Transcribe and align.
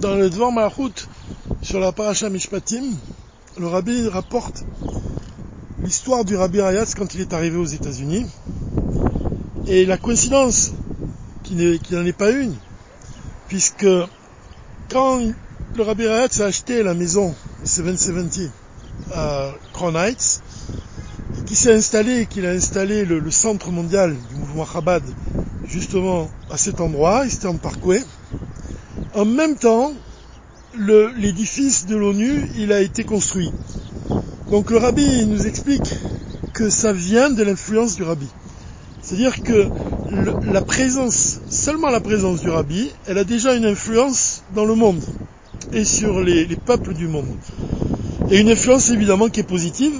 Dans 0.00 0.14
le 0.14 0.30
Dvar 0.30 0.50
Malachut, 0.50 1.08
sur 1.60 1.78
la 1.78 1.92
Paracha 1.92 2.30
Mishpatim, 2.30 2.84
le 3.58 3.66
rabbi 3.66 4.08
rapporte 4.08 4.64
l'histoire 5.82 6.24
du 6.24 6.36
rabbi 6.36 6.58
Rayatz 6.58 6.94
quand 6.94 7.14
il 7.14 7.20
est 7.20 7.34
arrivé 7.34 7.58
aux 7.58 7.66
États-Unis. 7.66 8.24
Et 9.66 9.84
la 9.84 9.98
coïncidence, 9.98 10.72
qui 11.42 11.54
n'en 11.92 12.06
est 12.06 12.16
pas 12.16 12.30
une, 12.30 12.54
puisque 13.48 13.86
quand 14.90 15.20
le 15.74 15.82
rabbi 15.82 16.06
Rayatz 16.06 16.40
a 16.40 16.46
acheté 16.46 16.82
la 16.82 16.94
maison 16.94 17.34
770 17.64 18.50
à 19.12 19.50
Crown 19.74 19.96
Heights, 19.96 20.40
qui 21.44 21.54
s'est 21.54 21.74
installé, 21.74 22.24
qu'il 22.24 22.46
a 22.46 22.52
installé 22.52 23.04
le, 23.04 23.30
centre 23.30 23.70
mondial 23.70 24.16
du 24.30 24.34
mouvement 24.36 24.64
Chabad 24.64 25.02
justement 25.66 26.30
à 26.50 26.56
cet 26.56 26.80
endroit, 26.80 27.26
Eastern 27.26 27.58
Parkway, 27.58 28.02
en 29.14 29.24
même 29.24 29.56
temps, 29.56 29.92
l'édifice 30.74 31.86
de 31.86 31.96
l'ONU, 31.96 32.48
il 32.56 32.72
a 32.72 32.80
été 32.80 33.04
construit. 33.04 33.52
Donc 34.50 34.70
le 34.70 34.78
rabbi 34.78 35.26
nous 35.26 35.46
explique 35.46 35.88
que 36.52 36.70
ça 36.70 36.92
vient 36.92 37.30
de 37.30 37.42
l'influence 37.42 37.96
du 37.96 38.02
rabbi. 38.02 38.26
C'est-à-dire 39.02 39.42
que 39.42 39.68
la 40.42 40.60
présence, 40.60 41.38
seulement 41.48 41.90
la 41.90 42.00
présence 42.00 42.40
du 42.40 42.50
rabbi, 42.50 42.90
elle 43.06 43.18
a 43.18 43.24
déjà 43.24 43.54
une 43.54 43.64
influence 43.64 44.42
dans 44.54 44.64
le 44.64 44.74
monde 44.74 45.02
et 45.72 45.84
sur 45.84 46.20
les 46.20 46.46
peuples 46.56 46.94
du 46.94 47.06
monde. 47.06 47.28
Et 48.30 48.38
une 48.38 48.50
influence 48.50 48.90
évidemment 48.90 49.28
qui 49.28 49.40
est 49.40 49.44
positive, 49.44 49.94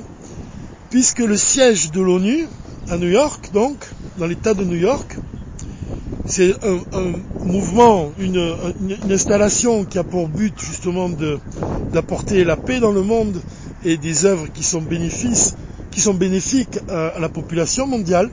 puisque 0.91 1.21
le 1.21 1.37
siège 1.37 1.91
de 1.93 2.01
l'ONU, 2.01 2.47
à 2.89 2.97
New 2.97 3.09
York 3.09 3.51
donc, 3.53 3.77
dans 4.19 4.27
l'État 4.27 4.55
de 4.55 4.65
New 4.65 4.77
York, 4.77 5.20
c'est 6.27 6.55
un, 6.65 7.15
mouvement, 7.45 8.13
une, 8.19 8.57
installation 9.11 9.85
qui 9.85 9.99
a 9.99 10.05
pour 10.05 10.29
but 10.29 10.55
justement 10.61 11.11
d'apporter 11.93 12.45
la 12.45 12.57
paix 12.57 12.81
dans 12.81 12.93
le 12.93 13.03
monde 13.03 13.41
et 13.85 13.97
des 13.97 14.27
œuvres 14.27 14.47
qui 14.53 14.63
sont, 14.63 14.83
bénéfiques 14.83 16.79
à, 16.89 17.19
la 17.19 17.29
population 17.29 17.87
mondiale. 17.87 18.31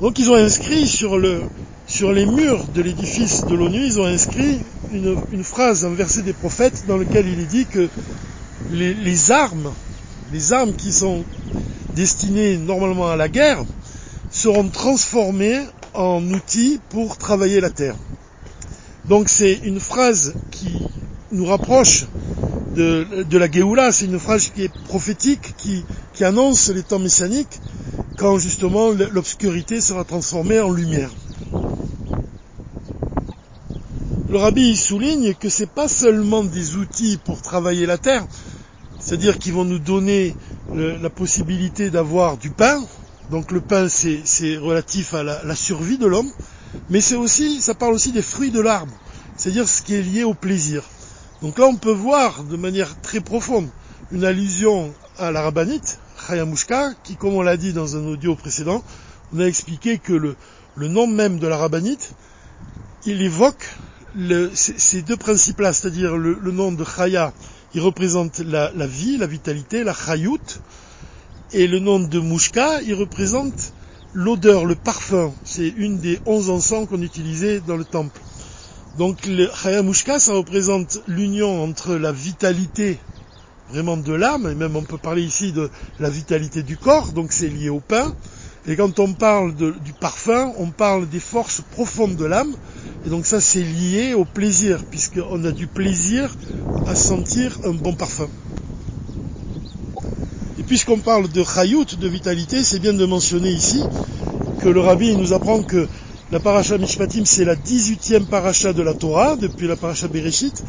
Donc 0.00 0.18
ils 0.18 0.30
ont 0.30 0.34
inscrit 0.34 0.86
sur, 0.86 1.18
le, 1.18 1.40
sur 1.86 2.12
les 2.12 2.26
murs 2.26 2.64
de 2.74 2.82
l'édifice 2.82 3.46
de 3.46 3.54
l'ONU, 3.54 3.84
ils 3.84 4.00
ont 4.00 4.06
inscrit 4.06 4.58
une, 4.92 5.44
phrase, 5.44 5.84
un 5.84 5.94
verset 5.94 6.22
des 6.22 6.32
prophètes 6.32 6.84
dans 6.88 6.96
lequel 6.96 7.26
il 7.28 7.40
est 7.40 7.46
dit 7.46 7.66
que 7.66 7.88
les 8.72 9.30
armes, 9.30 9.72
les 10.32 10.52
armes 10.52 10.72
qui 10.74 10.92
sont 10.92 11.24
destinées 11.94 12.56
normalement 12.56 13.08
à 13.08 13.16
la 13.16 13.28
guerre, 13.28 13.64
seront 14.30 14.68
transformées 14.68 15.60
en 15.96 16.22
outils 16.30 16.80
pour 16.90 17.16
travailler 17.16 17.60
la 17.60 17.70
terre. 17.70 17.96
Donc 19.08 19.28
c'est 19.28 19.60
une 19.64 19.80
phrase 19.80 20.34
qui 20.50 20.82
nous 21.32 21.46
rapproche 21.46 22.06
de, 22.74 23.38
la 23.38 23.50
Géoula, 23.50 23.92
c'est 23.92 24.04
une 24.06 24.18
phrase 24.18 24.48
qui 24.48 24.64
est 24.64 24.72
prophétique, 24.88 25.54
qui, 25.56 25.84
annonce 26.24 26.68
les 26.70 26.82
temps 26.82 26.98
messianiques, 26.98 27.60
quand 28.16 28.38
justement 28.38 28.90
l'obscurité 28.90 29.80
sera 29.80 30.04
transformée 30.04 30.60
en 30.60 30.70
lumière. 30.70 31.10
Le 34.28 34.38
rabbi 34.38 34.76
souligne 34.76 35.34
que 35.34 35.48
c'est 35.48 35.70
pas 35.70 35.88
seulement 35.88 36.42
des 36.42 36.76
outils 36.76 37.18
pour 37.24 37.42
travailler 37.42 37.86
la 37.86 37.98
terre, 37.98 38.26
c'est-à-dire 38.98 39.38
qu'ils 39.38 39.52
vont 39.52 39.64
nous 39.64 39.78
donner 39.78 40.34
la 40.74 41.10
possibilité 41.10 41.90
d'avoir 41.90 42.36
du 42.36 42.50
pain, 42.50 42.82
donc 43.30 43.50
le 43.50 43.60
pain, 43.60 43.88
c'est 43.88 44.56
relatif 44.56 45.14
à 45.14 45.22
la, 45.22 45.56
survie 45.56 45.98
de 45.98 46.06
l'homme, 46.06 46.30
mais 46.90 47.00
c'est 47.00 47.16
aussi, 47.16 47.60
ça 47.60 47.74
parle 47.74 47.94
aussi 47.94 48.12
des 48.12 48.22
fruits 48.22 48.52
de 48.52 48.60
l'arbre, 48.60 48.94
c'est-à-dire 49.36 49.68
ce 49.68 49.82
qui 49.82 49.94
est 49.94 50.02
lié 50.02 50.22
au 50.22 50.34
plaisir. 50.34 50.82
Donc 51.42 51.58
là, 51.58 51.66
on 51.66 51.76
peut 51.76 51.92
voir 51.92 52.44
de 52.44 52.56
manière 52.56 53.00
très 53.00 53.20
profonde 53.20 53.68
une 54.12 54.24
allusion 54.24 54.94
à 55.18 55.32
la 55.32 55.42
rabbinite, 55.42 55.98
Chayamushka, 56.28 56.92
qui, 57.02 57.16
comme 57.16 57.34
on 57.34 57.42
l'a 57.42 57.56
dit 57.56 57.72
dans 57.72 57.96
un 57.96 58.04
audio 58.06 58.36
précédent, 58.36 58.84
on 59.34 59.40
a 59.40 59.44
expliqué 59.44 59.98
que 59.98 60.12
le, 60.12 60.36
nom 60.76 61.08
même 61.08 61.40
de 61.40 61.48
la 61.48 61.56
rabbinite, 61.56 62.12
il 63.06 63.22
évoque 63.22 63.66
ces 64.54 65.02
deux 65.02 65.16
principes-là, 65.16 65.72
c'est-à-dire 65.72 66.16
le, 66.16 66.52
nom 66.52 66.70
de 66.70 66.84
Chaya, 66.84 67.32
il 67.74 67.80
représente 67.80 68.38
la, 68.38 68.70
la 68.76 68.86
vie, 68.86 69.16
la 69.16 69.26
vitalité, 69.26 69.82
la 69.82 69.92
Chayut, 69.92 70.60
et 71.52 71.66
le 71.66 71.78
nom 71.78 72.00
de 72.00 72.18
Mouchka, 72.18 72.82
il 72.82 72.94
représente 72.94 73.72
l'odeur, 74.12 74.64
le 74.64 74.74
parfum. 74.74 75.32
C'est 75.44 75.68
une 75.68 75.98
des 75.98 76.18
onze 76.26 76.50
encens 76.50 76.88
qu'on 76.88 77.02
utilisait 77.02 77.60
dans 77.60 77.76
le 77.76 77.84
temple. 77.84 78.20
Donc 78.98 79.26
le 79.26 79.48
Chayamushka, 79.62 80.18
ça 80.18 80.32
représente 80.32 81.00
l'union 81.06 81.62
entre 81.62 81.94
la 81.94 82.12
vitalité 82.12 82.98
vraiment 83.68 83.96
de 83.96 84.12
l'âme, 84.12 84.48
et 84.50 84.54
même 84.54 84.76
on 84.76 84.82
peut 84.82 84.98
parler 84.98 85.22
ici 85.22 85.52
de 85.52 85.70
la 85.98 86.08
vitalité 86.08 86.62
du 86.62 86.76
corps, 86.76 87.12
donc 87.12 87.32
c'est 87.32 87.48
lié 87.48 87.68
au 87.68 87.80
pain. 87.80 88.14
Et 88.68 88.76
quand 88.76 88.98
on 88.98 89.12
parle 89.12 89.54
du 89.54 89.92
parfum, 89.92 90.52
on 90.58 90.70
parle 90.70 91.08
des 91.08 91.20
forces 91.20 91.60
profondes 91.72 92.16
de 92.16 92.24
l'âme, 92.24 92.54
et 93.04 93.10
donc 93.10 93.26
ça 93.26 93.40
c'est 93.40 93.62
lié 93.62 94.14
au 94.14 94.24
plaisir, 94.24 94.82
puisqu'on 94.90 95.44
a 95.44 95.52
du 95.52 95.66
plaisir 95.66 96.34
à 96.86 96.94
sentir 96.94 97.58
un 97.64 97.72
bon 97.72 97.94
parfum. 97.94 98.28
Puisqu'on 100.66 100.98
parle 100.98 101.28
de 101.28 101.44
chayout, 101.44 101.84
de 101.84 102.08
vitalité, 102.08 102.64
c'est 102.64 102.80
bien 102.80 102.92
de 102.92 103.06
mentionner 103.06 103.50
ici 103.50 103.86
que 104.60 104.68
le 104.68 104.80
rabbi 104.80 105.14
nous 105.14 105.32
apprend 105.32 105.62
que 105.62 105.86
la 106.32 106.40
paracha 106.40 106.76
Mishpatim, 106.76 107.24
c'est 107.24 107.44
la 107.44 107.54
18e 107.54 108.26
paracha 108.26 108.72
de 108.72 108.82
la 108.82 108.94
Torah, 108.94 109.36
depuis 109.36 109.68
la 109.68 109.76
paracha 109.76 110.08
Bereshit. 110.08 110.64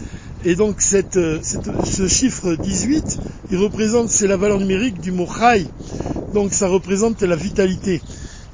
Et 0.46 0.54
donc 0.56 0.82
cette, 0.82 1.18
ce 1.42 2.08
chiffre 2.08 2.54
18, 2.54 3.20
il 3.50 3.58
représente, 3.58 4.10
c'est 4.10 4.28
la 4.28 4.38
valeur 4.38 4.60
numérique 4.60 5.00
du 5.02 5.12
mot 5.12 5.26
chay. 5.28 5.66
Donc 6.32 6.54
ça 6.54 6.68
représente 6.68 7.24
la 7.24 7.36
vitalité. 7.36 8.00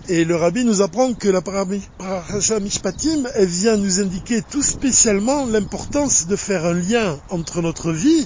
Et 0.07 0.23
le 0.23 0.37
rabbi 0.37 0.63
nous 0.63 0.81
apprend 0.81 1.13
que 1.13 1.27
la 1.27 1.41
paracha 1.41 2.59
Mishpatim, 2.61 3.27
elle 3.35 3.47
vient 3.47 3.75
nous 3.75 3.99
indiquer 3.99 4.41
tout 4.49 4.63
spécialement 4.63 5.45
l'importance 5.45 6.27
de 6.27 6.37
faire 6.37 6.65
un 6.65 6.73
lien 6.73 7.19
entre 7.29 7.61
notre 7.61 7.91
vie, 7.91 8.25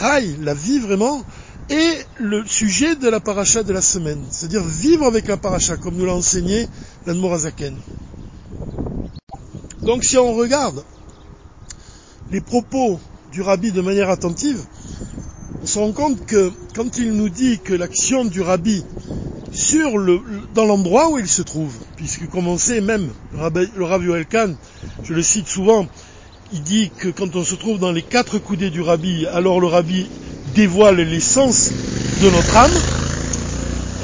chay, 0.00 0.34
la 0.42 0.54
vie 0.54 0.78
vraiment, 0.78 1.22
et 1.68 1.98
le 2.18 2.46
sujet 2.46 2.94
de 2.96 3.08
la 3.08 3.20
paracha 3.20 3.62
de 3.62 3.72
la 3.72 3.82
semaine, 3.82 4.24
c'est-à-dire 4.30 4.62
vivre 4.62 5.04
avec 5.06 5.26
la 5.26 5.36
paracha, 5.36 5.76
comme 5.76 5.96
nous 5.96 6.06
l'a 6.06 6.14
enseigné 6.14 6.68
l'Anmorazaken. 7.06 7.76
Donc 9.82 10.04
si 10.04 10.16
on 10.16 10.34
regarde 10.34 10.84
les 12.30 12.40
propos 12.40 13.00
du 13.32 13.42
rabbi 13.42 13.72
de 13.72 13.80
manière 13.80 14.10
attentive, 14.10 14.60
on 15.62 15.66
se 15.66 15.78
rend 15.78 15.92
compte 15.92 16.24
que 16.26 16.52
quand 16.74 16.98
il 16.98 17.12
nous 17.12 17.28
dit 17.28 17.58
que 17.58 17.74
l'action 17.74 18.24
du 18.24 18.40
rabbi 18.40 18.84
sur 19.50 19.98
le, 19.98 20.20
dans 20.54 20.66
l'endroit 20.66 21.10
où 21.10 21.18
il 21.18 21.28
se 21.28 21.42
trouve, 21.42 21.74
puisque 21.96 22.28
comme 22.28 22.46
on 22.46 22.58
sait 22.58 22.80
même, 22.80 23.10
le 23.32 23.38
rabbi, 23.38 23.68
le 23.74 23.84
rabbi 23.84 24.10
Elkan, 24.10 24.54
je 25.02 25.14
le 25.14 25.22
cite 25.22 25.48
souvent, 25.48 25.86
il 26.52 26.62
dit 26.62 26.90
que 26.90 27.08
quand 27.08 27.34
on 27.34 27.44
se 27.44 27.54
trouve 27.54 27.78
dans 27.78 27.92
les 27.92 28.02
quatre 28.02 28.38
coudées 28.38 28.70
du 28.70 28.82
rabbi, 28.82 29.26
alors 29.26 29.60
le 29.60 29.66
rabbi 29.66 30.08
dévoile 30.56 31.02
l'essence 31.02 31.70
de 32.22 32.30
notre 32.30 32.56
âme. 32.56 32.72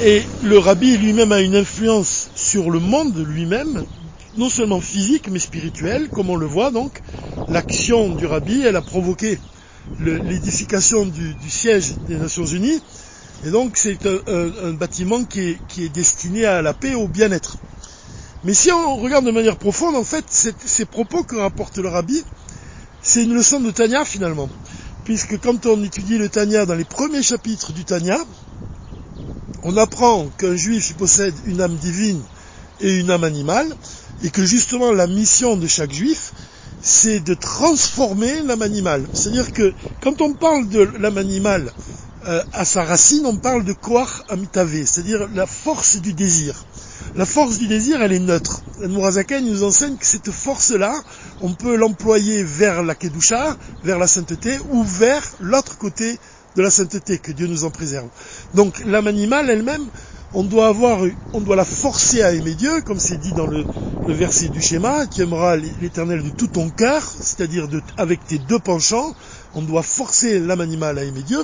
Et 0.03 0.21
le 0.43 0.59
rabbi 0.59 0.97
lui-même 0.97 1.31
a 1.31 1.41
une 1.41 1.55
influence 1.55 2.29
sur 2.35 2.69
le 2.69 2.79
monde 2.79 3.17
lui-même, 3.17 3.83
non 4.37 4.49
seulement 4.49 4.79
physique 4.79 5.29
mais 5.29 5.39
spirituelle, 5.39 6.09
comme 6.09 6.29
on 6.29 6.35
le 6.35 6.45
voit 6.45 6.69
donc. 6.69 7.01
L'action 7.47 8.11
du 8.11 8.27
rabbi, 8.27 8.61
elle 8.61 8.75
a 8.75 8.83
provoqué 8.83 9.39
l'édification 9.99 11.05
du, 11.07 11.49
siège 11.49 11.95
des 12.07 12.17
Nations 12.17 12.45
Unies. 12.45 12.81
Et 13.45 13.49
donc 13.49 13.75
c'est 13.75 14.05
un, 14.05 14.73
bâtiment 14.73 15.23
qui 15.23 15.39
est, 15.39 15.57
qui 15.67 15.85
est, 15.85 15.89
destiné 15.89 16.45
à 16.45 16.61
la 16.61 16.73
paix 16.73 16.93
au 16.93 17.07
bien-être. 17.07 17.57
Mais 18.43 18.53
si 18.53 18.71
on 18.71 18.97
regarde 18.97 19.25
de 19.25 19.31
manière 19.31 19.57
profonde, 19.57 19.95
en 19.95 20.03
fait, 20.03 20.25
ces 20.29 20.85
propos 20.85 21.23
que 21.23 21.35
rapporte 21.35 21.79
le 21.79 21.87
rabbi, 21.87 22.23
c'est 23.01 23.23
une 23.23 23.33
leçon 23.33 23.59
de 23.59 23.71
Tanya 23.71 24.05
finalement 24.05 24.49
puisque 25.03 25.39
quand 25.39 25.65
on 25.65 25.83
étudie 25.83 26.17
le 26.17 26.29
Tanya 26.29 26.65
dans 26.65 26.75
les 26.75 26.85
premiers 26.85 27.23
chapitres 27.23 27.71
du 27.73 27.83
Tanya, 27.83 28.19
on 29.63 29.77
apprend 29.77 30.29
qu'un 30.37 30.55
juif 30.55 30.95
possède 30.95 31.35
une 31.45 31.61
âme 31.61 31.75
divine 31.75 32.21
et 32.81 32.99
une 32.99 33.11
âme 33.11 33.23
animale, 33.23 33.67
et 34.23 34.29
que 34.29 34.45
justement 34.45 34.91
la 34.91 35.07
mission 35.07 35.57
de 35.57 35.67
chaque 35.67 35.93
juif, 35.93 36.33
c'est 36.81 37.21
de 37.21 37.33
transformer 37.33 38.43
l'âme 38.43 38.61
animale. 38.61 39.07
C'est-à-dire 39.13 39.51
que 39.53 39.73
quand 40.01 40.21
on 40.21 40.33
parle 40.33 40.67
de 40.67 40.79
l'âme 40.99 41.17
animale 41.17 41.71
euh, 42.27 42.43
à 42.51 42.65
sa 42.65 42.83
racine, 42.83 43.25
on 43.25 43.37
parle 43.37 43.63
de 43.63 43.73
koach 43.73 44.21
amitave, 44.29 44.85
c'est-à-dire 44.85 45.27
la 45.33 45.45
force 45.45 45.97
du 45.97 46.13
désir. 46.13 46.65
La 47.15 47.25
force 47.25 47.57
du 47.57 47.67
désir, 47.67 48.01
elle 48.01 48.13
est 48.13 48.19
neutre. 48.19 48.62
Mourazaken 48.79 49.45
nous 49.45 49.63
enseigne 49.63 49.97
que 49.97 50.05
cette 50.05 50.31
force-là, 50.31 50.93
on 51.41 51.53
peut 51.53 51.75
l'employer 51.75 52.43
vers 52.43 52.83
la 52.83 52.95
Kedusha, 52.95 53.57
vers 53.83 53.99
la 53.99 54.07
sainteté, 54.07 54.57
ou 54.69 54.83
vers 54.83 55.23
l'autre 55.39 55.77
côté 55.77 56.17
de 56.55 56.61
la 56.61 56.71
sainteté, 56.71 57.17
que 57.19 57.31
Dieu 57.31 57.47
nous 57.47 57.63
en 57.65 57.71
préserve. 57.71 58.09
Donc 58.53 58.79
l'âme 58.85 59.07
animale 59.07 59.49
elle-même, 59.49 59.89
on 60.33 60.43
doit 60.43 61.55
la 61.55 61.65
forcer 61.65 62.23
à 62.23 62.33
aimer 62.33 62.55
Dieu, 62.55 62.81
comme 62.81 62.99
c'est 62.99 63.17
dit 63.17 63.33
dans 63.33 63.47
le, 63.47 63.67
verset 64.05 64.49
du 64.49 64.61
schéma, 64.61 65.07
tu 65.07 65.21
aimeras 65.21 65.55
l'éternel 65.55 66.23
de 66.23 66.29
tout 66.29 66.47
ton 66.47 66.69
cœur, 66.69 67.03
c'est-à-dire 67.03 67.67
avec 67.95 68.25
tes 68.25 68.37
deux 68.37 68.59
penchants, 68.59 69.15
on 69.53 69.61
doit 69.61 69.83
forcer 69.83 70.39
l'âme 70.39 70.61
animale 70.61 70.97
à 70.97 71.03
aimer 71.03 71.21
Dieu, 71.21 71.41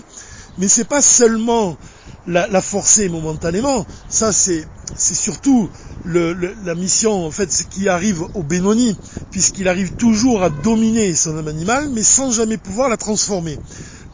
mais 0.57 0.67
c'est 0.67 0.87
pas 0.87 1.01
seulement 1.01 1.77
la, 2.25 2.61
forcer 2.61 3.09
momentanément, 3.09 3.85
ça 4.07 4.31
c'est, 4.31 4.67
surtout 4.95 5.69
la 6.05 6.75
mission 6.75 7.25
en 7.25 7.31
fait 7.31 7.49
qui 7.69 7.89
arrive 7.89 8.23
au 8.33 8.43
Benoni, 8.43 8.97
puisqu'il 9.31 9.67
arrive 9.67 9.91
toujours 9.95 10.43
à 10.43 10.49
dominer 10.49 11.15
son 11.15 11.37
âme 11.37 11.47
animale, 11.47 11.89
mais 11.93 12.03
sans 12.03 12.31
jamais 12.31 12.57
pouvoir 12.57 12.89
la 12.89 12.97
transformer. 12.97 13.59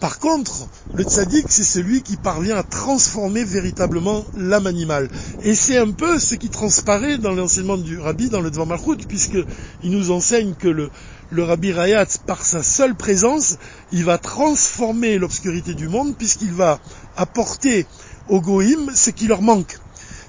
Par 0.06 0.19
contre, 0.19 0.68
le 0.94 1.04
tzaddik, 1.04 1.48
c'est 1.50 1.63
celui 1.63 2.04
qui 2.04 2.16
parvient 2.16 2.57
à 2.57 2.62
transformer 2.62 3.44
véritablement 3.44 4.24
l'âme 4.36 4.68
animale. 4.68 5.10
Et 5.42 5.56
c'est 5.56 5.80
un 5.80 5.90
peu 5.90 6.19
ce 6.19 6.36
qui 6.36 6.52
transparaît 6.52 7.18
dans 7.18 7.31
l'enseignement 7.31 7.75
du 7.75 7.98
rabbi 7.98 8.30
dans 8.30 8.42
le 8.42 8.52
Dvar 8.52 8.68
Malchut, 8.68 8.98
puisqu'il 9.07 9.46
nous 9.90 10.12
enseigne 10.12 10.54
que 10.54 10.68
le, 10.68 10.92
le 11.31 11.44
rabbi 11.44 11.72
Rayat, 11.72 12.06
par 12.28 12.46
sa 12.46 12.62
seule 12.62 12.94
présence, 12.94 13.57
il 13.92 14.06
va 14.06 14.19
transformer 14.19 15.18
l'obscurité 15.18 15.74
du 15.74 15.88
monde, 15.88 16.16
puisqu'il 16.16 16.54
va 16.54 16.80
apporter 17.18 17.88
aux 18.30 18.42
goïms 18.42 18.92
ce 18.94 19.10
qui 19.10 19.25
leur 19.25 19.42
manque. 19.42 19.80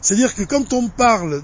C'est-à-dire 0.00 0.34
que 0.34 0.44
quand 0.44 0.72
on 0.72 0.88
parle 0.88 1.42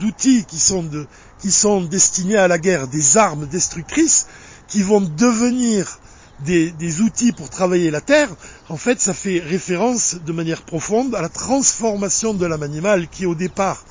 d'outils 0.00 0.44
qui 0.44 0.58
sont 0.58 1.82
destinés 1.82 2.36
à 2.36 2.48
la 2.48 2.58
guerre, 2.58 2.88
des 2.88 3.16
armes 3.16 3.46
destructrices, 3.46 4.26
qui 4.66 4.82
vont 4.82 5.02
devenir 5.02 6.00
des, 6.44 7.00
outils 7.00 7.32
pour 7.32 7.50
travailler 7.50 7.90
la 7.90 8.00
terre, 8.00 8.28
en 8.68 8.76
fait, 8.76 9.00
ça 9.00 9.14
fait 9.14 9.40
référence 9.40 10.16
de 10.24 10.32
manière 10.32 10.62
profonde 10.62 11.14
à 11.14 11.22
la 11.22 11.28
transformation 11.28 12.34
de 12.34 12.46
l'âme 12.46 12.62
animale 12.62 13.08
qui, 13.08 13.26
au 13.26 13.34
départ, 13.34 13.84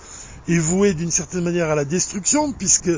est 0.47 0.57
vouée 0.57 0.93
d'une 0.93 1.11
certaine 1.11 1.43
manière 1.43 1.69
à 1.69 1.75
la 1.75 1.85
destruction, 1.85 2.53
puisque 2.53 2.89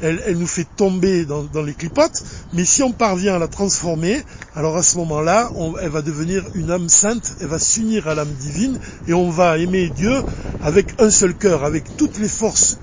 elle, 0.00 0.36
nous 0.36 0.46
fait 0.46 0.66
tomber 0.76 1.24
dans, 1.24 1.62
les 1.64 1.74
clipotes. 1.74 2.22
Mais 2.52 2.64
si 2.64 2.82
on 2.82 2.92
parvient 2.92 3.34
à 3.34 3.38
la 3.38 3.48
transformer, 3.48 4.22
alors 4.54 4.76
à 4.76 4.82
ce 4.82 4.96
moment-là, 4.98 5.50
elle 5.82 5.90
va 5.90 6.02
devenir 6.02 6.44
une 6.54 6.70
âme 6.70 6.88
sainte, 6.88 7.36
elle 7.40 7.48
va 7.48 7.58
s'unir 7.58 8.06
à 8.06 8.14
l'âme 8.14 8.32
divine, 8.32 8.78
et 9.08 9.14
on 9.14 9.30
va 9.30 9.58
aimer 9.58 9.90
Dieu 9.90 10.22
avec 10.62 10.94
un 11.00 11.10
seul 11.10 11.34
cœur, 11.34 11.64
avec 11.64 11.96
toutes 11.96 12.18
les 12.18 12.28
forces 12.28 12.78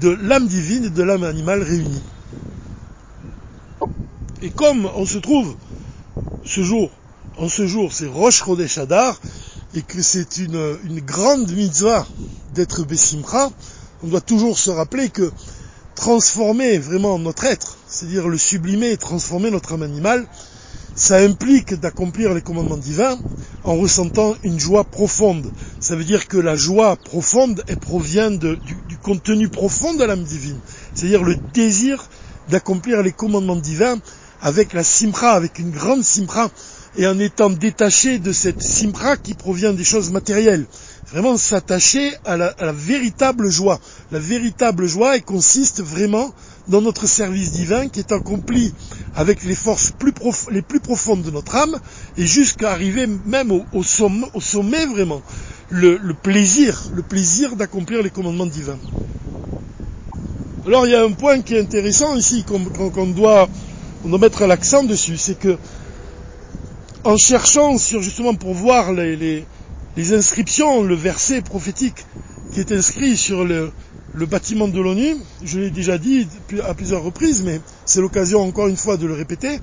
de 0.00 0.10
l'âme 0.10 0.46
divine 0.46 0.84
et 0.84 0.90
de 0.90 1.02
l'âme 1.02 1.24
animale 1.24 1.62
réunies. 1.62 2.02
Et 4.42 4.50
comme 4.50 4.88
on 4.96 5.06
se 5.06 5.18
trouve 5.18 5.56
ce 6.44 6.62
jour, 6.62 6.90
en 7.38 7.48
ce 7.48 7.66
jour, 7.66 7.92
c'est 7.92 8.06
Rosh 8.06 8.44
Chodesh 8.44 8.78
Adar, 8.78 9.18
et 9.74 9.82
que 9.82 10.02
c'est 10.02 10.36
une, 10.36 11.00
grande 11.00 11.50
mitzvah 11.52 12.06
d'être 12.54 12.84
Bessimcha, 12.84 13.50
on 14.02 14.08
doit 14.08 14.20
toujours 14.20 14.58
se 14.58 14.70
rappeler 14.70 15.08
que 15.08 15.30
transformer 15.94 16.78
vraiment 16.78 17.18
notre 17.18 17.44
être, 17.44 17.78
c'est-à-dire 17.86 18.28
le 18.28 18.38
sublimer, 18.38 18.96
transformer 18.96 19.50
notre 19.50 19.72
âme 19.72 19.82
animale, 19.82 20.26
ça 20.94 21.16
implique 21.16 21.74
d'accomplir 21.74 22.34
les 22.34 22.42
commandements 22.42 22.76
divins 22.76 23.18
en 23.64 23.76
ressentant 23.76 24.34
une 24.42 24.58
joie 24.58 24.84
profonde. 24.84 25.52
Ça 25.80 25.96
veut 25.96 26.04
dire 26.04 26.26
que 26.26 26.36
la 26.36 26.56
joie 26.56 26.96
profonde, 26.96 27.62
elle 27.68 27.76
provient 27.76 28.30
du, 28.30 28.58
du 28.88 28.98
contenu 28.98 29.48
profond 29.48 29.94
de 29.94 30.04
l'âme 30.04 30.24
divine, 30.24 30.58
c'est-à-dire 30.94 31.22
le 31.22 31.36
désir 31.54 32.04
d'accomplir 32.48 33.02
les 33.02 33.12
commandements 33.12 33.56
divins 33.56 33.98
avec 34.42 34.72
la 34.72 34.82
simra, 34.82 35.30
avec 35.30 35.58
une 35.58 35.70
grande 35.70 36.02
simra, 36.02 36.50
et 36.96 37.06
en 37.06 37.18
étant 37.18 37.48
détaché 37.48 38.18
de 38.18 38.32
cette 38.32 38.62
simra 38.62 39.16
qui 39.16 39.34
provient 39.34 39.72
des 39.72 39.84
choses 39.84 40.10
matérielles. 40.10 40.66
Vraiment 41.10 41.36
s'attacher 41.36 42.12
à, 42.24 42.36
la, 42.36 42.54
véritable 42.72 43.50
joie. 43.50 43.80
La 44.10 44.18
véritable 44.18 44.86
joie, 44.86 45.16
elle 45.16 45.22
consiste 45.22 45.82
vraiment 45.82 46.34
dans 46.68 46.82
notre 46.82 47.06
service 47.06 47.52
divin 47.52 47.88
qui 47.88 48.00
est 48.00 48.12
accompli 48.12 48.74
avec 49.14 49.42
les 49.44 49.54
forces 49.54 49.92
les 50.50 50.62
plus 50.62 50.80
profondes 50.80 51.22
de 51.22 51.30
notre 51.30 51.56
âme 51.56 51.78
et 52.16 52.26
jusqu'à 52.26 52.72
arriver 52.72 53.06
même 53.26 53.52
au, 53.72 53.82
sommet, 53.82 54.86
vraiment. 54.86 55.22
Le, 55.70 55.98
plaisir, 56.12 56.82
le 56.94 57.02
plaisir 57.02 57.56
d'accomplir 57.56 58.02
les 58.02 58.10
commandements 58.10 58.46
divins. 58.46 58.78
Alors 60.66 60.86
il 60.86 60.92
y 60.92 60.94
a 60.94 61.02
un 61.02 61.12
point 61.12 61.40
qui 61.40 61.54
est 61.54 61.60
intéressant 61.60 62.14
ici 62.14 62.44
qu'on 62.44 63.06
doit 63.06 63.48
on 64.04 64.08
doit 64.08 64.18
mettre 64.18 64.46
l'accent 64.46 64.82
dessus, 64.84 65.16
c'est 65.16 65.38
que 65.38 65.56
en 67.04 67.16
cherchant 67.16 67.78
sur 67.78 68.02
justement 68.02 68.34
pour 68.34 68.54
voir 68.54 68.92
les, 68.92 69.44
inscriptions, 70.12 70.82
le 70.82 70.94
verset 70.94 71.42
prophétique 71.42 72.04
qui 72.52 72.60
est 72.60 72.72
inscrit 72.72 73.16
sur 73.16 73.44
le, 73.44 73.72
bâtiment 74.14 74.68
de 74.68 74.80
l'ONU, 74.80 75.16
je 75.44 75.58
l'ai 75.58 75.70
déjà 75.70 75.98
dit 75.98 76.26
à 76.64 76.74
plusieurs 76.74 77.02
reprises, 77.02 77.42
mais 77.42 77.60
c'est 77.84 78.00
l'occasion 78.00 78.40
encore 78.40 78.68
une 78.68 78.76
fois 78.76 78.96
de 78.96 79.06
le 79.06 79.14
répéter, 79.14 79.58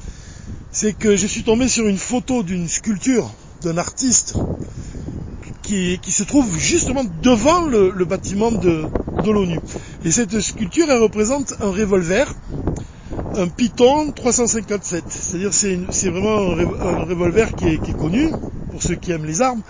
c'est 0.72 0.94
que 0.94 1.16
je 1.16 1.28
suis 1.28 1.44
tombé 1.44 1.68
sur 1.68 1.88
une 1.88 1.98
photo 1.98 2.44
d'une 2.44 2.68
sculpture 2.68 3.32
d'un 3.62 3.78
artiste 3.78 4.36
qui, 5.64 6.00
se 6.08 6.24
trouve 6.24 6.58
justement 6.58 7.04
devant 7.22 7.62
le, 7.62 7.92
bâtiment 8.04 8.52
de, 8.52 8.86
de 9.24 9.32
l'ONU. 9.32 9.60
Et 10.04 10.10
cette 10.10 10.40
sculpture, 10.40 10.90
elle 10.90 11.02
représente 11.02 11.54
un 11.62 11.70
revolver 11.70 12.34
un 13.36 13.48
Python 13.48 14.12
357. 14.12 15.06
C'est-à-dire 15.08 15.54
c'est, 15.54 15.80
c'est 15.92 16.10
vraiment 16.10 16.52
un, 16.52 17.06
revolver 17.06 17.56
qui 17.56 17.70
est, 17.70 17.98
connu 17.98 18.34
pour 18.72 18.84
ceux 18.84 18.96
qui 18.96 19.12
aiment 19.12 19.26
les 19.26 19.42
armes. 19.42 19.62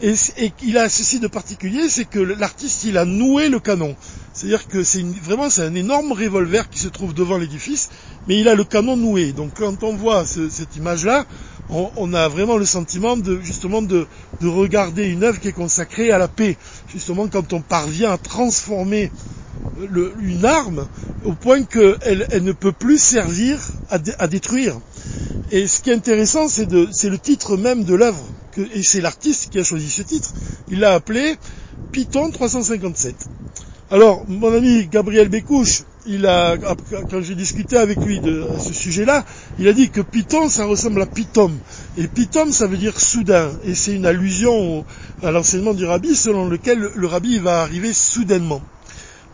Et, 0.00 0.14
il 0.62 0.78
a 0.78 0.88
ceci 0.88 1.20
de 1.20 1.28
particulier, 1.28 1.88
c'est 1.88 2.04
que 2.04 2.18
l'artiste 2.18 2.84
il 2.84 2.98
a 2.98 3.04
noué 3.04 3.48
le 3.48 3.60
canon. 3.60 3.94
C'est-à-dire 4.32 4.66
que 4.66 4.82
c'est 4.82 5.04
vraiment 5.22 5.50
c'est 5.50 5.62
un 5.62 5.74
énorme 5.74 6.12
revolver 6.12 6.68
qui 6.70 6.78
se 6.78 6.88
trouve 6.88 7.14
devant 7.14 7.38
l'édifice, 7.38 7.90
mais 8.26 8.38
il 8.38 8.48
a 8.48 8.54
le 8.54 8.64
canon 8.64 8.96
noué. 8.96 9.32
Donc 9.32 9.52
quand 9.58 9.82
on 9.82 9.94
voit 9.94 10.24
cette 10.24 10.76
image-là, 10.76 11.26
on, 11.68 12.12
a 12.12 12.28
vraiment 12.28 12.56
le 12.56 12.66
sentiment 12.66 13.16
de 13.16 13.40
justement 13.40 13.80
de, 13.80 14.06
de 14.40 14.48
regarder 14.48 15.06
une 15.06 15.22
œuvre 15.22 15.40
qui 15.40 15.48
est 15.48 15.52
consacrée 15.52 16.10
à 16.10 16.18
la 16.18 16.28
paix. 16.28 16.56
Justement 16.88 17.28
quand 17.28 17.52
on 17.52 17.60
parvient 17.60 18.12
à 18.12 18.18
transformer 18.18 19.10
une 20.20 20.44
arme 20.44 20.86
au 21.24 21.32
point 21.32 21.62
qu'elle 21.64 22.26
elle 22.30 22.44
ne 22.44 22.52
peut 22.52 22.72
plus 22.72 22.98
servir 22.98 23.58
à, 23.88 24.28
détruire. 24.28 24.78
Et 25.50 25.66
ce 25.66 25.80
qui 25.80 25.90
est 25.90 25.94
intéressant, 25.94 26.48
c'est 26.48 26.66
le 26.70 27.18
titre 27.18 27.56
même 27.56 27.84
de 27.84 27.94
l'œuvre, 27.94 28.24
et 28.74 28.82
c'est 28.82 29.00
l'artiste 29.00 29.50
qui 29.50 29.58
a 29.58 29.64
choisi 29.64 29.90
ce 29.90 30.02
titre. 30.02 30.32
Il 30.68 30.80
l'a 30.80 30.94
appelé 30.94 31.36
Python 31.90 32.30
357. 32.30 33.14
Alors, 33.90 34.24
mon 34.26 34.54
ami 34.54 34.86
Gabriel 34.90 35.28
Bécouche, 35.28 35.82
quand 37.10 37.20
j'ai 37.20 37.34
discuté 37.34 37.76
avec 37.76 38.02
lui 38.04 38.20
de 38.20 38.48
ce 38.58 38.72
sujet-là, 38.72 39.24
il 39.58 39.68
a 39.68 39.74
dit 39.74 39.90
que 39.90 40.00
Python, 40.00 40.48
ça 40.48 40.64
ressemble 40.64 41.02
à 41.02 41.06
Python. 41.06 41.52
Et 41.98 42.08
Python, 42.08 42.50
ça 42.50 42.66
veut 42.66 42.78
dire 42.78 42.98
soudain. 42.98 43.52
Et 43.64 43.74
c'est 43.74 43.94
une 43.94 44.06
allusion 44.06 44.86
à 45.22 45.30
l'enseignement 45.30 45.74
du 45.74 45.84
rabbi 45.84 46.16
selon 46.16 46.48
lequel 46.48 46.90
le 46.94 47.06
rabbi 47.06 47.38
va 47.38 47.60
arriver 47.60 47.92
soudainement. 47.92 48.62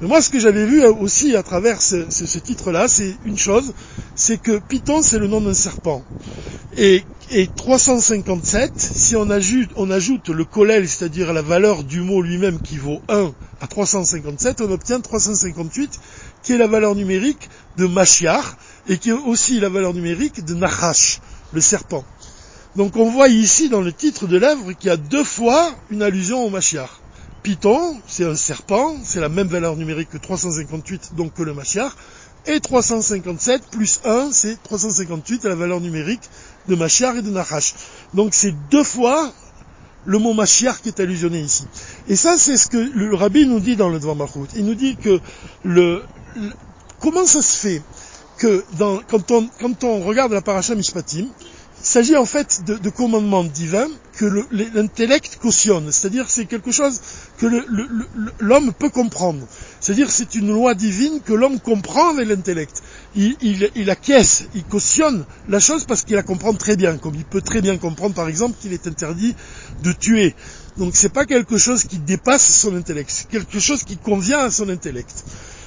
Mais 0.00 0.06
moi, 0.06 0.22
ce 0.22 0.30
que 0.30 0.38
j'avais 0.38 0.64
vu 0.64 0.84
aussi 0.86 1.34
à 1.34 1.42
travers 1.42 1.82
ce, 1.82 2.38
titre-là, 2.38 2.86
c'est 2.86 3.16
une 3.24 3.38
chose, 3.38 3.72
c'est 4.14 4.40
que 4.40 4.58
Python, 4.58 5.02
c'est 5.02 5.18
le 5.18 5.26
nom 5.26 5.40
d'un 5.40 5.54
serpent. 5.54 6.04
Et, 6.76 7.02
357, 7.56 8.72
si 8.76 9.16
on 9.16 9.28
ajoute, 9.28 9.70
on 9.76 9.90
ajoute 9.90 10.28
le 10.28 10.44
collèle, 10.44 10.88
c'est-à-dire 10.88 11.32
la 11.32 11.42
valeur 11.42 11.82
du 11.82 12.00
mot 12.00 12.22
lui-même 12.22 12.60
qui 12.60 12.78
vaut 12.78 13.00
1 13.08 13.34
à 13.60 13.66
357, 13.66 14.60
on 14.60 14.70
obtient 14.70 15.00
358, 15.00 16.00
qui 16.42 16.52
est 16.52 16.58
la 16.58 16.68
valeur 16.68 16.94
numérique 16.94 17.50
de 17.76 17.86
Machiar, 17.86 18.56
et 18.88 18.98
qui 18.98 19.10
est 19.10 19.12
aussi 19.12 19.58
la 19.60 19.68
valeur 19.68 19.94
numérique 19.94 20.44
de 20.44 20.54
Nachash, 20.54 21.20
le 21.52 21.60
serpent. 21.60 22.04
Donc 22.76 22.96
on 22.96 23.10
voit 23.10 23.28
ici 23.28 23.68
dans 23.68 23.80
le 23.80 23.92
titre 23.92 24.26
de 24.26 24.38
l'œuvre 24.38 24.72
qu'il 24.72 24.88
y 24.88 24.92
a 24.92 24.96
deux 24.96 25.24
fois 25.24 25.74
une 25.90 26.02
allusion 26.02 26.44
au 26.44 26.50
Machiar. 26.50 27.00
Python, 27.42 27.96
c'est 28.06 28.24
un 28.24 28.34
serpent, 28.34 28.96
c'est 29.04 29.20
la 29.20 29.28
même 29.28 29.48
valeur 29.48 29.76
numérique 29.76 30.10
que 30.10 30.18
358, 30.18 31.14
donc 31.16 31.34
que 31.34 31.42
le 31.42 31.54
Machiar, 31.54 31.96
et 32.46 32.60
357 32.60 33.62
plus 33.70 34.00
1, 34.04 34.30
c'est 34.32 34.62
358 34.62 35.44
à 35.44 35.48
la 35.50 35.54
valeur 35.54 35.80
numérique 35.80 36.22
de 36.68 36.74
Machiar 36.74 37.16
et 37.16 37.22
de 37.22 37.30
Nachash. 37.30 37.74
Donc 38.14 38.34
c'est 38.34 38.54
deux 38.70 38.84
fois 38.84 39.32
le 40.06 40.18
mot 40.18 40.32
Machiar 40.32 40.80
qui 40.80 40.88
est 40.88 41.00
allusionné 41.00 41.40
ici. 41.40 41.66
Et 42.08 42.16
ça, 42.16 42.38
c'est 42.38 42.56
ce 42.56 42.68
que 42.68 42.78
le 42.78 43.14
rabbi 43.14 43.46
nous 43.46 43.60
dit 43.60 43.76
dans 43.76 43.90
le 43.90 43.98
Dvar 43.98 44.16
Malchut. 44.16 44.48
Il 44.56 44.64
nous 44.64 44.74
dit 44.74 44.96
que 44.96 45.20
le, 45.64 46.02
comment 47.00 47.26
ça 47.26 47.42
se 47.42 47.56
fait 47.56 47.82
que 48.38 48.64
dans, 48.78 49.00
quand, 49.08 49.30
on, 49.30 49.48
quand 49.60 49.84
on 49.84 50.00
regarde 50.00 50.32
la 50.32 50.40
paracha 50.40 50.74
Mishpatim, 50.74 51.26
s'agit 51.88 52.16
en 52.16 52.26
fait 52.26 52.62
de, 52.66 52.90
commandements 52.90 53.44
divins 53.44 53.88
que 54.12 54.26
l'intellect 54.74 55.38
cautionne, 55.40 55.90
c'est-à-dire 55.90 56.28
c'est 56.28 56.44
quelque 56.44 56.70
chose 56.70 57.00
que 57.38 57.46
l'homme 58.40 58.72
peut 58.74 58.90
comprendre. 58.90 59.46
C'est-à-dire 59.80 60.10
c'est 60.10 60.34
une 60.34 60.52
loi 60.52 60.74
divine 60.74 61.20
que 61.24 61.32
l'homme 61.32 61.60
comprend 61.60 62.10
avec 62.10 62.28
l'intellect. 62.28 62.82
Il, 63.16 63.36
il, 63.74 63.90
acquiesce, 63.90 64.44
il 64.54 64.64
cautionne 64.64 65.24
la 65.48 65.60
chose 65.60 65.84
parce 65.84 66.02
qu'il 66.02 66.16
la 66.16 66.22
comprend 66.22 66.52
très 66.52 66.76
bien, 66.76 66.98
comme 66.98 67.14
il 67.14 67.24
peut 67.24 67.40
très 67.40 67.62
bien 67.62 67.78
comprendre 67.78 68.14
par 68.14 68.28
exemple 68.28 68.56
qu'il 68.60 68.72
est 68.72 68.86
interdit 68.86 69.34
de 69.82 69.92
tuer. 69.92 70.34
Donc 70.76 70.94
c'est 70.94 71.12
pas 71.12 71.24
quelque 71.24 71.56
chose 71.56 71.84
qui 71.84 71.98
dépasse 71.98 72.60
son 72.60 72.76
intellect, 72.76 73.10
c'est 73.10 73.28
quelque 73.28 73.60
chose 73.60 73.82
qui 73.84 73.96
convient 73.96 74.40
à 74.40 74.50
son 74.50 74.68
intellect. 74.68 75.24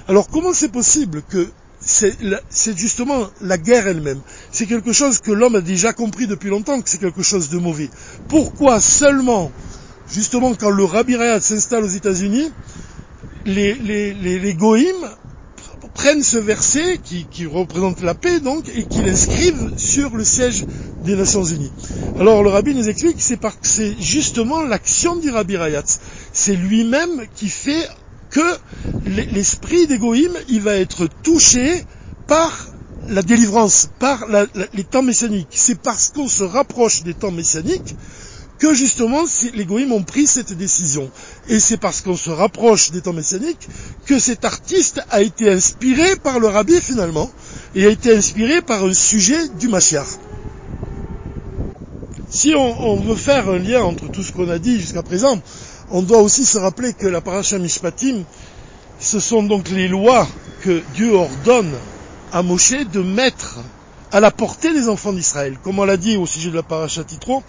Alors 0.07 0.27
comment 0.29 0.53
c'est 0.53 0.71
possible 0.71 1.23
que 1.23 1.49
c'est 1.81 2.77
justement 2.77 3.27
la 3.41 3.57
guerre 3.57 3.87
elle-même. 3.87 4.21
C'est 4.51 4.67
quelque 4.67 4.93
chose 4.93 5.19
que 5.19 5.31
l'homme 5.31 5.55
a 5.55 5.61
déjà 5.61 5.93
compris 5.93 6.27
depuis 6.27 6.49
longtemps 6.49 6.79
que 6.81 6.89
c'est 6.89 6.99
quelque 6.99 7.23
chose 7.23 7.49
de 7.49 7.57
mauvais. 7.57 7.89
Pourquoi 8.27 8.79
seulement, 8.79 9.51
justement, 10.11 10.53
quand 10.53 10.69
le 10.69 10.83
Rabbi 10.83 11.15
s'installe 11.39 11.83
aux 11.83 11.87
États-Unis, 11.87 12.51
les, 13.45 13.73
les, 13.73 14.13
les, 14.13 14.55
prennent 15.93 16.23
ce 16.23 16.37
verset 16.37 16.99
qui, 17.03 17.45
représente 17.45 18.01
la 18.01 18.13
paix 18.13 18.39
donc 18.39 18.69
et 18.75 18.85
qui 18.85 19.01
l'inscrivent 19.01 19.71
sur 19.77 20.15
le 20.15 20.23
siège 20.23 20.65
des 21.03 21.15
Nations 21.15 21.43
Unies. 21.43 21.71
Alors 22.19 22.43
le 22.43 22.49
Rabbi 22.49 22.75
nous 22.75 22.87
explique 22.87 23.17
que 23.17 23.47
c'est 23.61 23.99
justement 23.99 24.61
l'action 24.61 25.15
du 25.15 25.29
Rabbi 25.29 25.57
Rayat. 25.57 25.83
C'est 26.33 26.55
lui-même 26.55 27.25
qui 27.35 27.49
fait 27.49 27.87
que 28.31 28.57
l'esprit 29.05 29.87
d'égoïme, 29.87 30.35
il 30.49 30.61
va 30.61 30.75
être 30.75 31.07
touché 31.21 31.85
par 32.27 32.67
la 33.07 33.21
délivrance, 33.21 33.89
par 33.99 34.25
les 34.73 34.83
temps 34.83 35.03
messianiques. 35.03 35.49
C'est 35.51 35.79
parce 35.79 36.09
qu'on 36.09 36.27
se 36.27 36.43
rapproche 36.43 37.03
des 37.03 37.13
temps 37.13 37.31
messianiques 37.31 37.95
que 38.61 38.75
justement 38.75 39.23
les 39.55 39.65
goïms 39.65 39.91
ont 39.91 40.03
pris 40.03 40.27
cette 40.27 40.53
décision. 40.53 41.09
Et 41.49 41.59
c'est 41.59 41.77
parce 41.77 42.01
qu'on 42.01 42.15
se 42.15 42.29
rapproche 42.29 42.91
des 42.91 43.01
temps 43.01 43.11
messianiques 43.11 43.67
que 44.05 44.19
cet 44.19 44.45
artiste 44.45 45.01
a 45.09 45.21
été 45.23 45.49
inspiré 45.49 46.15
par 46.15 46.39
le 46.39 46.47
rabbi 46.47 46.79
finalement, 46.79 47.29
et 47.73 47.85
a 47.85 47.89
été 47.89 48.15
inspiré 48.15 48.61
par 48.61 48.85
un 48.85 48.93
sujet 48.93 49.49
du 49.59 49.67
Mashiach. 49.67 50.07
Si 52.29 52.53
on, 52.55 52.95
veut 53.01 53.15
faire 53.15 53.49
un 53.49 53.57
lien 53.57 53.81
entre 53.81 54.09
tout 54.09 54.23
ce 54.23 54.31
qu'on 54.31 54.49
a 54.49 54.57
dit 54.57 54.79
jusqu'à 54.79 55.03
présent, 55.03 55.41
on 55.91 56.01
doit 56.01 56.19
aussi 56.19 56.45
se 56.45 56.57
rappeler 56.57 56.93
que 56.93 57.07
la 57.07 57.21
paracha 57.21 57.57
Mishpatim, 57.57 58.23
ce 58.99 59.19
sont 59.19 59.43
donc 59.43 59.69
les 59.69 59.87
lois 59.87 60.27
que 60.61 60.81
Dieu 60.93 61.13
ordonne 61.13 61.73
à 62.31 62.43
Moshe 62.43 62.85
de 62.91 63.01
mettre 63.01 63.59
à 64.11 64.19
la 64.19 64.31
portée 64.31 64.73
des 64.73 64.87
enfants 64.87 65.13
d'Israël. 65.13 65.57
Comme 65.63 65.79
on 65.79 65.85
l'a 65.85 65.97
dit 65.97 66.17
au 66.17 66.25
sujet 66.25 66.49
de 66.49 66.55
la 66.55 66.63
paracha 66.63 67.03
Titro, 67.03 67.43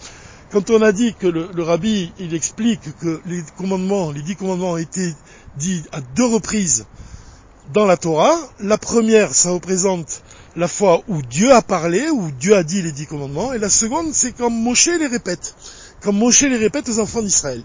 quand 0.50 0.70
on 0.70 0.82
a 0.82 0.92
dit 0.92 1.14
que 1.14 1.26
le, 1.26 1.62
rabbi, 1.62 2.12
explique 2.32 2.80
que 3.00 3.20
les 3.26 3.42
commandements, 3.56 4.10
les 4.10 4.22
dix 4.22 4.36
commandements 4.36 4.72
ont 4.72 4.76
été 4.76 5.14
dits 5.56 5.82
à 5.92 6.00
deux 6.00 6.26
reprises 6.26 6.84
dans 7.72 7.86
la 7.86 7.96
Torah, 7.96 8.36
la 8.60 8.76
première, 8.76 9.34
ça 9.34 9.50
représente 9.50 10.22
la 10.56 10.68
fois 10.68 11.02
où 11.08 11.22
Dieu 11.22 11.52
a 11.52 11.62
parlé, 11.62 12.10
où 12.10 12.30
Dieu 12.32 12.56
a 12.56 12.64
dit 12.64 12.82
les 12.82 12.92
dix 12.92 13.06
commandements, 13.06 13.52
et 13.52 13.58
la 13.58 13.70
seconde, 13.70 14.12
c'est 14.12 14.32
quand 14.32 14.50
Moshe 14.50 14.88
les 14.88 15.06
répète, 15.06 15.54
quand 16.02 16.12
Moshe 16.12 16.42
les 16.42 16.56
répète 16.56 16.88
aux 16.88 16.98
enfants 16.98 17.22
d'Israël. 17.22 17.62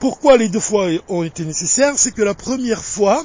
Pourquoi 0.00 0.36
les 0.36 0.48
deux 0.48 0.60
fois 0.60 0.88
ont 1.08 1.24
été 1.24 1.44
nécessaires 1.44 1.94
C'est 1.96 2.12
que 2.12 2.22
la 2.22 2.34
première 2.34 2.84
fois, 2.84 3.24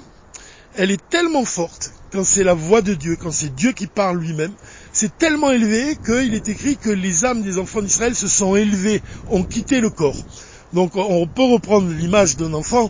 elle 0.75 0.89
est 0.89 1.09
tellement 1.09 1.45
forte, 1.45 1.91
quand 2.11 2.23
c'est 2.23 2.43
la 2.43 2.55
voix 2.55 2.81
de 2.81 2.95
Dieu, 2.95 3.15
quand 3.15 3.31
c'est 3.31 3.53
Dieu 3.53 3.73
qui 3.73 3.85
parle 3.85 4.19
lui-même, 4.19 4.53
c'est 4.91 5.17
tellement 5.17 5.51
élevé 5.51 5.97
qu'il 6.03 6.33
est 6.33 6.47
écrit 6.47 6.77
que 6.77 6.89
les 6.89 7.25
âmes 7.25 7.43
des 7.43 7.59
enfants 7.59 7.81
d'Israël 7.81 8.15
se 8.15 8.27
sont 8.27 8.55
élevées, 8.55 9.03
ont 9.29 9.43
quitté 9.43 9.81
le 9.81 9.91
corps. 9.91 10.25
Donc 10.73 10.95
on 10.95 11.27
peut 11.27 11.43
reprendre 11.43 11.89
l'image 11.91 12.37
d'un 12.37 12.53
enfant 12.53 12.89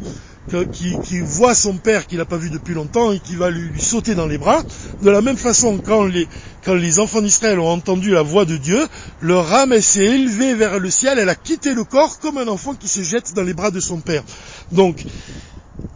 qui, 0.72 1.20
voit 1.22 1.56
son 1.56 1.78
père 1.78 2.08
qu'il 2.08 2.18
n'a 2.18 2.26
pas 2.26 2.38
vu 2.38 2.50
depuis 2.50 2.74
longtemps 2.74 3.12
et 3.12 3.20
qui 3.20 3.36
va 3.36 3.50
lui, 3.50 3.80
sauter 3.80 4.16
dans 4.16 4.28
les 4.28 4.38
bras. 4.38 4.64
De 5.02 5.10
la 5.10 5.22
même 5.22 5.38
façon, 5.38 5.80
quand 5.84 6.04
les, 6.06 6.28
quand 6.64 6.74
les 6.74 7.00
enfants 7.00 7.22
d'Israël 7.22 7.60
ont 7.60 7.70
entendu 7.70 8.12
la 8.12 8.22
voix 8.22 8.46
de 8.46 8.58
Dieu, 8.58 8.88
leur 9.22 9.52
âme 9.54 9.80
s'est 9.82 10.06
élevée 10.06 10.54
vers 10.54 10.80
le 10.80 10.90
ciel, 10.90 11.20
elle 11.20 11.30
a 11.30 11.36
quitté 11.36 11.74
le 11.74 11.84
corps 11.84 12.20
comme 12.20 12.38
un 12.38 12.48
enfant 12.48 12.74
qui 12.74 12.88
se 12.88 13.02
jette 13.02 13.34
dans 13.34 13.44
les 13.44 13.54
bras 13.54 13.72
de 13.72 13.80
son 13.80 14.00
père. 14.00 14.24
Donc 14.72 15.06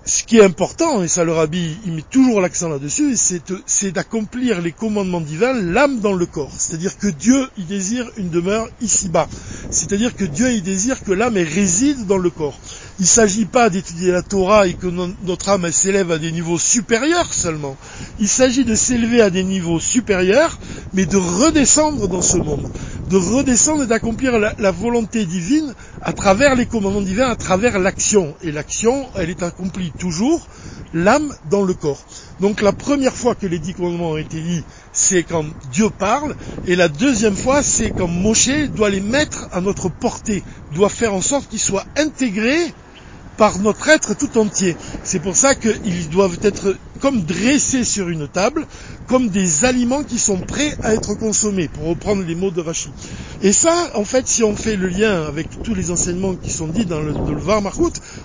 ce 0.07 0.23
qui 0.23 0.37
est 0.37 0.43
important, 0.43 1.03
et 1.03 1.09
ça 1.09 1.25
le 1.25 1.33
rabbi, 1.33 1.77
il 1.85 1.91
met 1.91 2.01
toujours 2.01 2.39
l'accent 2.39 2.69
là-dessus, 2.69 3.17
c'est 3.65 3.91
d'accomplir 3.91 4.61
les 4.61 4.71
commandements 4.71 5.21
divins, 5.21 5.53
l'âme 5.53 5.99
dans 5.99 6.13
le 6.13 6.25
corps. 6.25 6.53
C'est-à-dire 6.57 6.97
que 6.97 7.07
Dieu, 7.07 7.49
il 7.57 7.65
désire 7.65 8.09
une 8.15 8.29
demeure 8.29 8.69
ici-bas. 8.79 9.27
C'est-à-dire 9.69 10.15
que 10.15 10.23
Dieu, 10.23 10.53
il 10.53 10.63
désire 10.63 11.03
que 11.03 11.11
l'âme 11.11 11.35
réside 11.35 12.07
dans 12.07 12.17
le 12.17 12.29
corps. 12.29 12.57
Il 12.99 13.03
ne 13.03 13.07
s'agit 13.07 13.45
pas 13.45 13.69
d'étudier 13.69 14.11
la 14.11 14.23
Torah 14.23 14.65
et 14.65 14.73
que 14.73 14.87
notre 14.87 15.49
âme 15.49 15.71
s'élève 15.71 16.11
à 16.11 16.17
des 16.17 16.31
niveaux 16.31 16.57
supérieurs 16.57 17.31
seulement. 17.31 17.77
Il 18.19 18.27
s'agit 18.27 18.65
de 18.65 18.73
s'élever 18.73 19.21
à 19.21 19.29
des 19.29 19.43
niveaux 19.43 19.79
supérieurs, 19.79 20.57
mais 20.95 21.05
de 21.05 21.17
redescendre 21.17 22.07
dans 22.07 22.23
ce 22.23 22.37
monde. 22.37 22.67
De 23.11 23.17
redescendre 23.17 23.83
et 23.83 23.87
d'accomplir 23.87 24.39
la, 24.39 24.71
volonté 24.71 25.27
divine 25.27 25.75
à 26.01 26.11
travers 26.11 26.55
les 26.55 26.65
commandements 26.65 27.01
divins, 27.01 27.29
à 27.29 27.35
travers 27.35 27.77
l'action. 27.77 28.35
Et 28.41 28.51
l'action, 28.51 29.07
elle 29.13 29.29
est 29.29 29.43
accomplie 29.43 29.91
toujours 29.91 30.47
l'âme 30.91 31.31
dans 31.51 31.63
le 31.63 31.75
corps. 31.75 32.03
Donc 32.39 32.63
la 32.63 32.71
première 32.71 33.13
fois 33.13 33.35
que 33.35 33.45
les 33.45 33.59
dix 33.59 33.75
commandements 33.75 34.11
ont 34.11 34.17
été 34.17 34.39
lits, 34.39 34.63
c'est 34.91 35.21
quand 35.21 35.45
Dieu 35.71 35.91
parle, 35.91 36.35
et 36.65 36.75
la 36.75 36.87
deuxième 36.87 37.35
fois, 37.35 37.61
c'est 37.61 37.91
quand 37.91 38.07
Moshe 38.07 38.69
doit 38.75 38.89
les 38.89 39.01
mettre 39.01 39.47
à 39.51 39.61
notre 39.61 39.89
portée, 39.89 40.43
doit 40.73 40.89
faire 40.89 41.13
en 41.13 41.21
sorte 41.21 41.47
qu'ils 41.49 41.59
soient 41.59 41.85
intégrés 41.95 42.73
par 43.37 43.59
notre 43.59 43.87
être 43.87 44.15
tout 44.15 44.37
entier. 44.37 44.75
C'est 45.03 45.19
pour 45.19 45.37
ça 45.37 45.55
qu'ils 45.55 46.09
doivent 46.09 46.39
être 46.41 46.75
comme 46.99 47.21
dressés 47.21 47.83
sur 47.83 48.09
une 48.09 48.27
table, 48.27 48.65
comme 49.07 49.29
des 49.29 49.65
aliments 49.65 50.03
qui 50.03 50.17
sont 50.17 50.41
prêts 50.41 50.75
à 50.81 50.95
être 50.95 51.13
consommés, 51.13 51.67
pour 51.67 51.85
reprendre 51.85 52.23
les 52.23 52.35
mots 52.35 52.51
de 52.51 52.61
Rachid. 52.61 52.91
Et 53.41 53.53
ça, 53.53 53.91
en 53.93 54.03
fait, 54.03 54.27
si 54.27 54.43
on 54.43 54.55
fait 54.55 54.75
le 54.75 54.87
lien 54.87 55.27
avec 55.27 55.61
tous 55.61 55.75
les 55.75 55.91
enseignements 55.91 56.35
qui 56.35 56.49
sont 56.49 56.67
dits 56.67 56.85
dans 56.85 57.01
le, 57.01 57.13
dans 57.13 57.33
le 57.33 57.41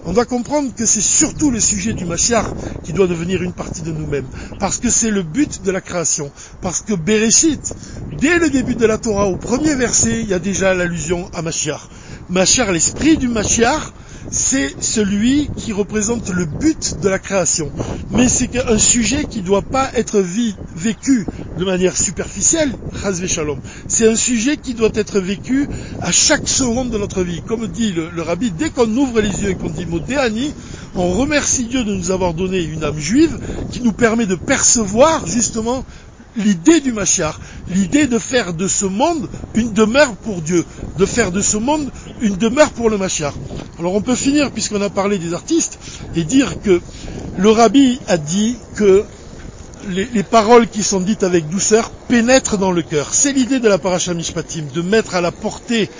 on 0.04 0.12
doit 0.12 0.24
comprendre 0.24 0.74
que 0.74 0.86
c'est 0.86 1.02
surtout 1.02 1.50
le 1.50 1.60
sujet 1.60 1.92
du 1.92 2.06
Mashiach 2.06 2.46
qui 2.82 2.92
doit 2.92 3.06
devenir 3.06 3.42
une 3.42 3.52
partie 3.52 3.82
de 3.82 3.92
nous-mêmes. 3.92 4.26
Parce 4.58 4.78
que 4.78 4.88
c'est 4.90 5.10
le 5.10 5.22
but 5.22 5.62
de 5.62 5.70
la 5.70 5.82
création. 5.82 6.32
Parce 6.62 6.80
que 6.80 6.94
Bereshit, 6.94 7.74
dès 8.10 8.38
le 8.38 8.48
début 8.48 8.74
de 8.74 8.86
la 8.86 8.98
Torah, 8.98 9.26
au 9.26 9.36
premier 9.36 9.74
verset, 9.74 10.22
il 10.22 10.28
y 10.28 10.34
a 10.34 10.38
déjà 10.38 10.74
l'allusion 10.74 11.28
à 11.34 11.42
Mashiach. 11.42 11.82
Mashiach, 12.30 12.70
l'esprit 12.70 13.18
du 13.18 13.28
Mashiach, 13.28 13.92
c'est 14.30 14.74
celui 14.80 15.50
qui 15.56 15.72
représente 15.72 16.28
le 16.28 16.44
but 16.44 17.00
de 17.00 17.08
la 17.08 17.18
création. 17.18 17.72
Mais 18.10 18.28
c'est 18.28 18.56
un 18.68 18.78
sujet 18.78 19.24
qui 19.24 19.40
ne 19.40 19.46
doit 19.46 19.62
pas 19.62 19.90
être 19.94 20.20
vécu 20.74 21.28
de 21.56 21.64
manière 21.64 21.96
superficielle. 21.96 22.72
C'est 23.88 24.08
un 24.08 24.16
sujet 24.16 24.56
qui 24.56 24.74
doit 24.74 24.90
être 24.94 25.20
vécu 25.20 25.68
à 26.00 26.12
chaque 26.12 26.48
seconde 26.48 26.90
de 26.90 26.98
notre 26.98 27.22
vie. 27.22 27.42
Comme 27.42 27.66
dit 27.66 27.92
le, 27.92 28.22
rabbi, 28.22 28.50
dès 28.50 28.70
qu'on 28.70 28.88
ouvre 28.96 29.20
les 29.20 29.42
yeux 29.42 29.50
et 29.50 29.54
qu'on 29.54 29.70
dit 29.70 29.86
Modéani, 29.86 30.54
on 30.94 31.12
remercie 31.12 31.66
Dieu 31.66 31.84
de 31.84 31.94
nous 31.94 32.10
avoir 32.10 32.34
donné 32.34 32.62
une 32.62 32.84
âme 32.84 32.98
juive 32.98 33.38
qui 33.70 33.80
nous 33.80 33.92
permet 33.92 34.26
de 34.26 34.34
percevoir 34.34 35.26
justement 35.26 35.84
l'idée 36.36 36.80
du 36.80 36.92
Mashiach, 36.92 37.34
l'idée 37.68 38.06
de 38.06 38.18
faire 38.18 38.54
de 38.54 38.68
ce 38.68 38.84
monde 38.86 39.28
une 39.54 39.72
demeure 39.72 40.16
pour 40.16 40.42
Dieu, 40.42 40.64
de 40.98 41.06
faire 41.06 41.30
de 41.30 41.40
ce 41.40 41.56
monde 41.56 41.90
une 42.20 42.36
demeure 42.36 42.70
pour 42.70 42.90
le 42.90 42.98
Mashiach. 42.98 43.34
Alors 43.78 43.94
on 43.94 44.02
peut 44.02 44.16
finir, 44.16 44.50
puisqu'on 44.50 44.82
a 44.82 44.90
parlé 44.90 45.18
des 45.18 45.34
artistes, 45.34 45.78
et 46.14 46.24
dire 46.24 46.60
que 46.60 46.80
le 47.36 47.50
rabbi 47.50 48.00
a 48.08 48.18
dit 48.18 48.56
que 48.74 49.04
les, 49.88 50.22
paroles 50.22 50.68
qui 50.68 50.82
sont 50.82 51.00
dites 51.00 51.22
avec 51.22 51.48
douceur 51.48 51.90
pénètrent 52.08 52.58
dans 52.58 52.72
le 52.72 52.82
cœur. 52.82 53.14
C'est 53.14 53.32
l'idée 53.32 53.58
de 53.58 53.68
la 53.68 53.78
paracha 53.78 54.14
Mishpatim, 54.14 54.66
de 54.72 54.82
mettre 54.82 55.14
à 55.14 55.20
la 55.20 55.32
portée 55.32 55.90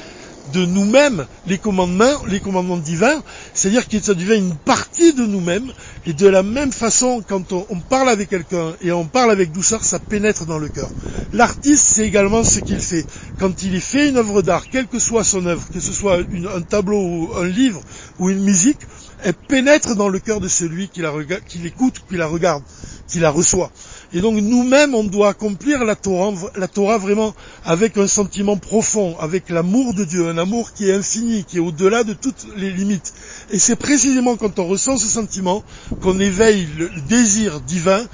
de 0.52 0.64
nous-mêmes 0.66 1.26
les 1.46 1.58
commandements, 1.58 2.24
les 2.26 2.40
commandements 2.40 2.76
divins, 2.76 3.22
c'est-à-dire 3.54 3.88
que 3.88 4.00
ça 4.00 4.14
devient 4.14 4.36
une 4.36 4.56
partie 4.56 5.12
de 5.12 5.24
nous-mêmes, 5.24 5.72
et 6.06 6.12
de 6.12 6.26
la 6.26 6.42
même 6.42 6.72
façon, 6.72 7.22
quand 7.26 7.52
on, 7.52 7.80
parle 7.80 8.08
avec 8.08 8.28
quelqu'un 8.28 8.74
et 8.80 8.92
on 8.92 9.06
parle 9.06 9.30
avec 9.30 9.52
douceur, 9.52 9.84
ça 9.84 9.98
pénètre 9.98 10.46
dans 10.46 10.58
le 10.58 10.68
cœur. 10.68 10.90
L'artiste, 11.32 11.86
c'est 11.94 12.06
également 12.06 12.44
ce 12.44 12.58
qu'il 12.58 12.80
fait. 12.80 13.06
Quand 13.38 13.62
il 13.62 13.80
fait 13.80 14.08
une 14.08 14.16
œuvre 14.16 14.42
d'art, 14.42 14.68
quelle 14.68 14.86
que 14.86 14.98
soit 14.98 15.24
son 15.24 15.46
œuvre, 15.46 15.68
que 15.70 15.80
ce 15.80 15.92
soit 15.92 16.18
un 16.54 16.62
tableau 16.62 17.00
ou 17.00 17.32
un 17.36 17.46
livre 17.46 17.82
ou 18.18 18.30
une 18.30 18.42
musique, 18.42 18.80
elle 19.22 19.34
pénètre 19.34 19.94
dans 19.94 20.08
le 20.08 20.18
cœur 20.18 20.40
de 20.40 20.48
celui 20.48 20.88
qui 20.88 21.02
l'écoute, 21.58 22.00
qui 22.08 22.16
la 22.16 22.26
regarde, 22.26 22.64
qui 23.06 23.18
la 23.18 23.30
reçoit. 23.30 23.70
Et 24.14 24.20
donc 24.20 24.34
nous-mêmes, 24.34 24.94
on 24.94 25.04
doit 25.04 25.30
accomplir 25.30 25.84
la 25.84 25.96
Torah, 25.96 26.98
vraiment 26.98 27.34
avec 27.64 27.96
un 27.96 28.06
sentiment 28.06 28.56
profond, 28.56 29.16
avec 29.18 29.48
l'amour 29.48 29.94
de 29.94 30.04
Dieu, 30.04 30.28
un 30.28 30.36
amour 30.36 30.72
qui 30.74 30.90
est 30.90 30.94
infini, 30.94 31.44
qui 31.44 31.56
est 31.56 31.60
au-delà 31.60 32.04
de 32.04 32.12
toutes 32.12 32.46
les 32.56 32.70
limites. 32.70 33.14
Et 33.50 33.58
c'est 33.58 33.76
précisément 33.76 34.36
quand 34.36 34.58
on 34.58 34.66
ressent 34.66 34.98
ce 34.98 35.06
sentiment 35.06 35.64
qu'on 36.02 36.20
éveille 36.20 36.68
le 36.76 36.90
désir 37.08 37.60
divin 37.60 38.04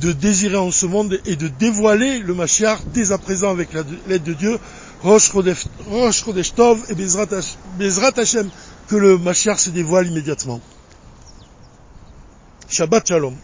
de 0.00 0.12
désirer 0.12 0.56
en 0.56 0.70
ce 0.70 0.86
monde 0.86 1.20
et 1.26 1.36
de 1.36 1.48
dévoiler 1.48 2.20
le 2.20 2.34
Mashiach 2.34 2.78
dès 2.94 3.12
à 3.12 3.18
présent 3.18 3.50
avec 3.50 3.70
l'aide 4.06 4.22
de 4.22 4.32
Dieu, 4.32 4.58
Rosh 5.02 5.32
Chodesh 5.32 6.54
Tov 6.54 6.78
et 6.88 6.94
Bezrat 6.94 8.12
Hashem, 8.16 8.48
que 8.88 8.96
le 8.96 9.18
Mashiach 9.18 9.58
se 9.58 9.70
dévoile 9.70 10.06
immédiatement. 10.06 10.60
Shabbat 12.68 13.08
Shalom. 13.08 13.34